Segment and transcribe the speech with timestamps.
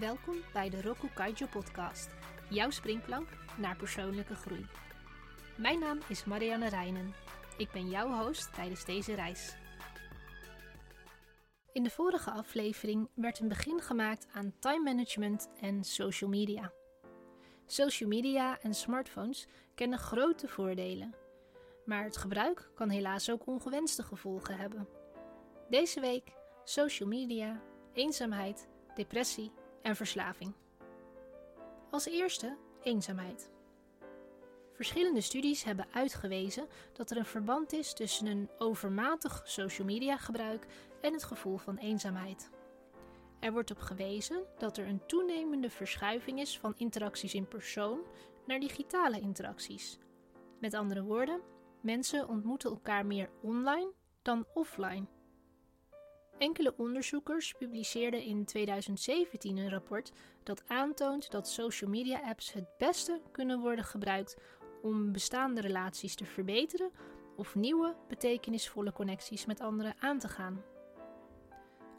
[0.00, 2.08] Welkom bij de Roku Kaijo podcast,
[2.50, 4.66] jouw springplank naar persoonlijke groei.
[5.56, 7.14] Mijn naam is Marianne Reinen.
[7.56, 9.56] Ik ben jouw host tijdens deze reis.
[11.72, 16.72] In de vorige aflevering werd een begin gemaakt aan time management en social media.
[17.66, 21.14] Social media en smartphones kennen grote voordelen,
[21.84, 24.88] maar het gebruik kan helaas ook ongewenste gevolgen hebben.
[25.68, 26.32] Deze week
[26.64, 29.52] social media, eenzaamheid, depressie
[29.86, 30.52] en verslaving.
[31.90, 33.50] Als eerste eenzaamheid.
[34.72, 40.66] Verschillende studies hebben uitgewezen dat er een verband is tussen een overmatig social media gebruik
[41.00, 42.50] en het gevoel van eenzaamheid.
[43.40, 48.00] Er wordt op gewezen dat er een toenemende verschuiving is van interacties in persoon
[48.46, 49.98] naar digitale interacties.
[50.60, 51.40] Met andere woorden,
[51.80, 53.92] mensen ontmoeten elkaar meer online
[54.22, 55.15] dan offline.
[56.38, 60.12] Enkele onderzoekers publiceerden in 2017 een rapport
[60.42, 64.36] dat aantoont dat social media apps het beste kunnen worden gebruikt
[64.82, 66.90] om bestaande relaties te verbeteren
[67.36, 70.62] of nieuwe, betekenisvolle connecties met anderen aan te gaan.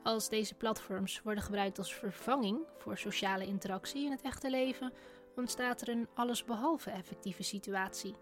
[0.03, 4.93] Als deze platforms worden gebruikt als vervanging voor sociale interactie in het echte leven,
[5.35, 8.15] ontstaat er een allesbehalve effectieve situatie.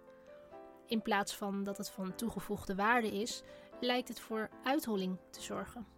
[0.88, 3.42] In plaats van dat het van toegevoegde waarde is,
[3.80, 5.95] lijkt het voor uitholling te zorgen.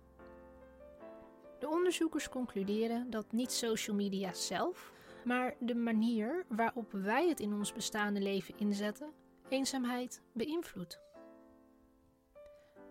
[1.59, 4.91] De onderzoekers concluderen dat niet social media zelf,
[5.25, 9.13] maar de manier waarop wij het in ons bestaande leven inzetten,
[9.49, 10.99] eenzaamheid beïnvloedt.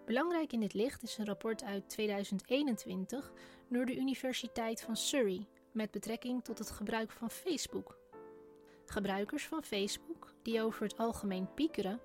[0.06, 3.32] Belangrijk in dit licht is een rapport uit 2021
[3.68, 7.98] door de Universiteit van Surrey met betrekking tot het gebruik van Facebook.
[8.86, 12.00] Gebruikers van Facebook, die over het algemeen piekeren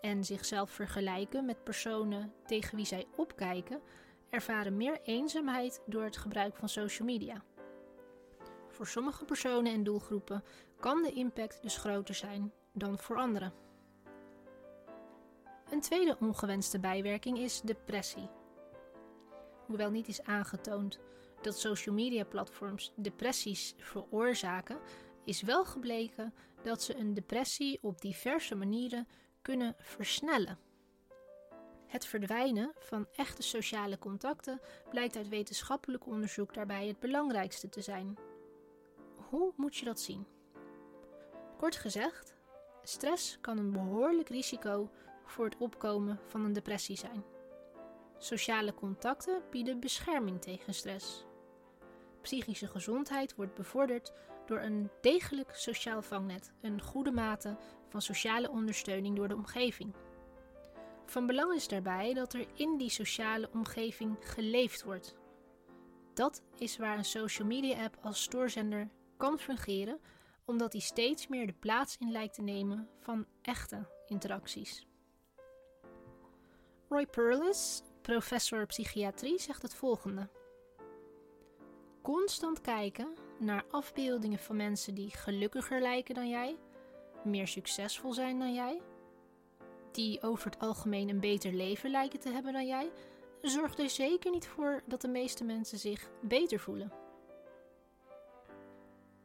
[0.00, 3.80] en zichzelf vergelijken met personen tegen wie zij opkijken,
[4.30, 7.42] ervaren meer eenzaamheid door het gebruik van social media.
[8.68, 10.44] Voor sommige personen en doelgroepen
[10.80, 13.52] kan de impact dus groter zijn dan voor anderen.
[15.70, 18.28] Een tweede ongewenste bijwerking is depressie.
[19.66, 20.98] Hoewel niet is aangetoond
[21.40, 24.78] dat social media platforms depressies veroorzaken,
[25.24, 29.08] is wel gebleken dat ze een depressie op diverse manieren
[29.42, 30.58] kunnen versnellen.
[31.88, 34.60] Het verdwijnen van echte sociale contacten
[34.90, 38.18] blijkt uit wetenschappelijk onderzoek daarbij het belangrijkste te zijn.
[39.28, 40.26] Hoe moet je dat zien?
[41.56, 42.34] Kort gezegd,
[42.82, 44.90] stress kan een behoorlijk risico
[45.24, 47.24] voor het opkomen van een depressie zijn.
[48.18, 51.24] Sociale contacten bieden bescherming tegen stress.
[52.20, 54.12] Psychische gezondheid wordt bevorderd
[54.46, 57.56] door een degelijk sociaal vangnet, een goede mate
[57.88, 59.94] van sociale ondersteuning door de omgeving.
[61.08, 65.16] Van belang is daarbij dat er in die sociale omgeving geleefd wordt.
[66.14, 70.00] Dat is waar een social media app als stoorzender kan fungeren,
[70.44, 74.86] omdat die steeds meer de plaats in lijkt te nemen van echte interacties.
[76.88, 80.28] Roy Perlis, professor psychiatrie, zegt het volgende.
[82.02, 86.56] Constant kijken naar afbeeldingen van mensen die gelukkiger lijken dan jij,
[87.24, 88.80] meer succesvol zijn dan jij,
[89.98, 92.90] die over het algemeen een beter leven lijken te hebben dan jij,
[93.42, 96.92] zorgt er zeker niet voor dat de meeste mensen zich beter voelen.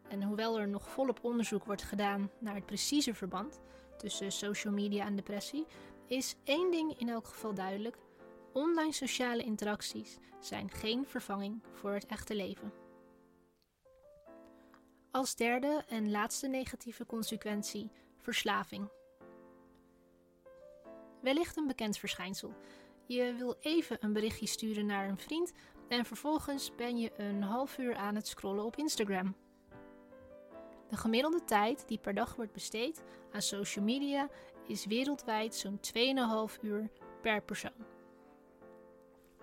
[0.07, 3.61] En hoewel er nog volop onderzoek wordt gedaan naar het precieze verband
[3.97, 5.65] tussen social media en depressie,
[6.07, 7.97] is één ding in elk geval duidelijk:
[8.53, 12.73] online sociale interacties zijn geen vervanging voor het echte leven.
[15.11, 19.01] Als derde en laatste negatieve consequentie verslaving.
[21.23, 22.53] Wellicht een bekend verschijnsel.
[23.05, 25.51] Je wil even een berichtje sturen naar een vriend
[25.87, 29.35] en vervolgens ben je een half uur aan het scrollen op Instagram.
[30.89, 34.29] De gemiddelde tijd die per dag wordt besteed aan social media
[34.67, 35.79] is wereldwijd zo'n
[36.49, 36.89] 2,5 uur
[37.21, 37.85] per persoon.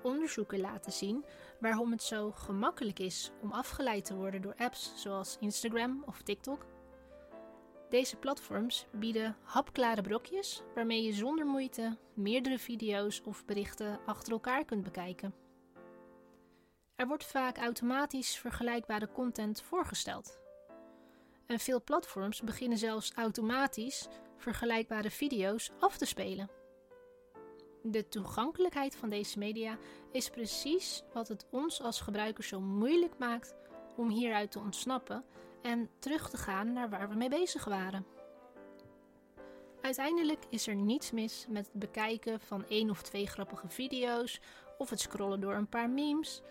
[0.02, 1.24] Onderzoeken laten zien
[1.60, 6.66] waarom het zo gemakkelijk is om afgeleid te worden door apps zoals Instagram of TikTok
[7.90, 14.64] deze platforms bieden hapklare brokjes waarmee je zonder moeite meerdere video's of berichten achter elkaar
[14.64, 15.34] kunt bekijken.
[16.96, 20.38] Er wordt vaak automatisch vergelijkbare content voorgesteld.
[21.46, 26.50] En veel platforms beginnen zelfs automatisch vergelijkbare video's af te spelen.
[27.82, 29.78] De toegankelijkheid van deze media
[30.12, 33.54] is precies wat het ons als gebruikers zo moeilijk maakt
[33.96, 35.24] om hieruit te ontsnappen
[35.62, 38.06] en terug te gaan naar waar we mee bezig waren.
[39.80, 44.40] Uiteindelijk is er niets mis met het bekijken van één of twee grappige video's
[44.78, 46.42] of het scrollen door een paar memes.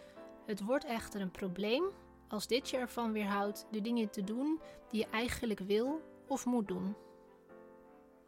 [0.45, 1.83] Het wordt echter een probleem
[2.27, 4.59] als dit je ervan weerhoudt de dingen te doen
[4.89, 6.95] die je eigenlijk wil of moet doen.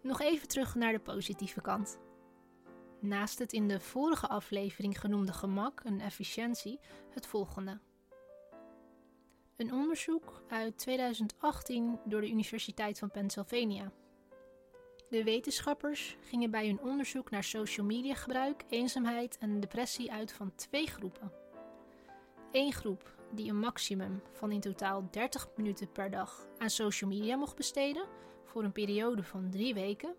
[0.01, 1.99] Nog even terug naar de positieve kant.
[2.99, 6.79] Naast het in de vorige aflevering genoemde gemak en efficiëntie
[7.09, 7.79] het volgende.
[9.61, 13.91] Een onderzoek uit 2018 door de Universiteit van Pennsylvania.
[15.09, 20.55] De wetenschappers gingen bij hun onderzoek naar social media gebruik, eenzaamheid en depressie uit van
[20.55, 21.31] twee groepen.
[22.51, 27.35] Eén groep die een maximum van in totaal 30 minuten per dag aan social media
[27.35, 28.05] mocht besteden
[28.43, 30.15] voor een periode van drie weken.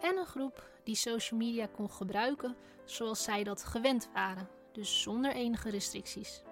[0.00, 5.32] En een groep die social media kon gebruiken zoals zij dat gewend waren, dus zonder
[5.32, 6.42] enige restricties.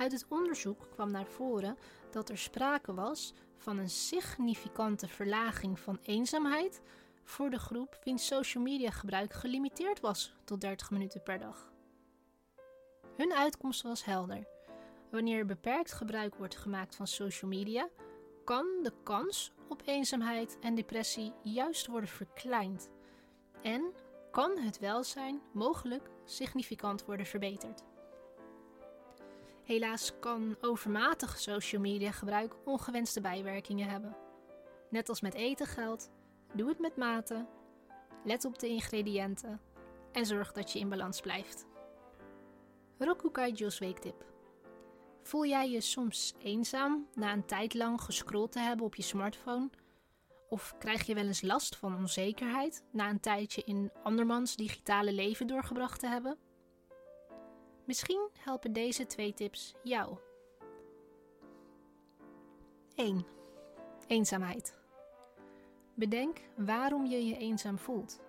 [0.00, 1.76] Uit het onderzoek kwam naar voren
[2.10, 6.80] dat er sprake was van een significante verlaging van eenzaamheid
[7.24, 11.72] voor de groep wiens social media gebruik gelimiteerd was tot 30 minuten per dag.
[13.16, 14.46] Hun uitkomst was helder.
[15.10, 17.88] Wanneer beperkt gebruik wordt gemaakt van social media,
[18.44, 22.88] kan de kans op eenzaamheid en depressie juist worden verkleind
[23.62, 23.92] en
[24.30, 27.82] kan het welzijn mogelijk significant worden verbeterd.
[29.64, 34.16] Helaas kan overmatig social media gebruik ongewenste bijwerkingen hebben.
[34.90, 36.10] Net als met eten geldt,
[36.52, 37.46] doe het met mate,
[38.24, 39.60] let op de ingrediënten
[40.12, 41.66] en zorg dat je in balans blijft.
[42.98, 44.24] Rokukai weektip.
[45.22, 49.70] Voel jij je soms eenzaam na een tijd lang gescrolld te hebben op je smartphone?
[50.48, 55.46] Of krijg je wel eens last van onzekerheid na een tijdje in andermans digitale leven
[55.46, 56.38] doorgebracht te hebben?
[57.90, 60.16] Misschien helpen deze twee tips jou.
[62.94, 63.26] 1.
[64.06, 64.78] Eenzaamheid.
[65.94, 68.20] Bedenk waarom je je eenzaam voelt.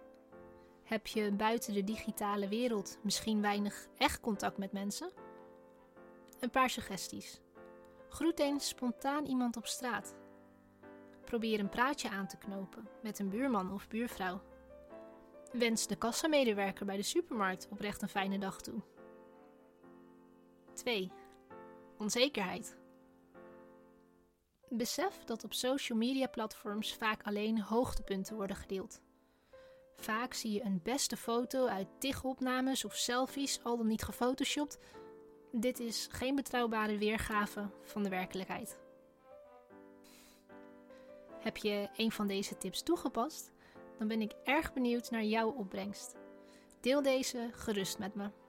[0.83, 5.11] Heb je buiten de digitale wereld misschien weinig echt contact met mensen?
[6.39, 7.39] Een paar suggesties.
[8.09, 10.15] Groet eens spontaan iemand op straat.
[11.25, 14.41] Probeer een praatje aan te knopen met een buurman of buurvrouw.
[15.51, 18.81] Wens de kassamedewerker bij de supermarkt oprecht een fijne dag toe.
[20.73, 21.11] 2.
[21.97, 22.77] Onzekerheid.
[24.69, 29.01] Besef dat op social media platforms vaak alleen hoogtepunten worden gedeeld.
[29.95, 34.77] Vaak zie je een beste foto uit tig opnames of selfies, al dan niet gefotoshopt.
[35.51, 38.77] Dit is geen betrouwbare weergave van de werkelijkheid.
[41.39, 43.51] Heb je een van deze tips toegepast?
[43.97, 46.15] Dan ben ik erg benieuwd naar jouw opbrengst.
[46.79, 48.40] Deel deze gerust met me.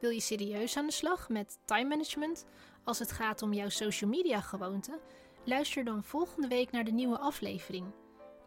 [0.00, 2.46] Wil je serieus aan de slag met time management
[2.84, 5.00] als het gaat om jouw social media gewoonten?
[5.44, 7.86] Luister dan volgende week naar de nieuwe aflevering.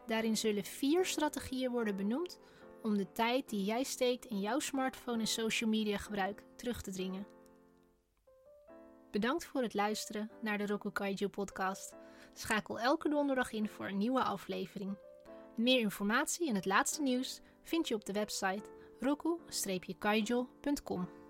[0.08, 2.40] Daarin zullen vier strategieën worden benoemd
[2.82, 6.92] om de tijd die jij steekt in jouw smartphone en social media gebruik terug te
[6.92, 7.28] dringen.
[9.12, 11.94] Bedankt voor het luisteren naar de Roku Kaiju podcast.
[12.34, 14.98] Schakel elke donderdag in voor een nieuwe aflevering.
[15.56, 18.70] Meer informatie en het laatste nieuws vind je op de website
[19.00, 21.23] roku-kaijo.com.